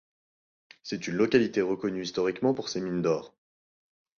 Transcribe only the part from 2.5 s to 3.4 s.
pour ses mines d'or.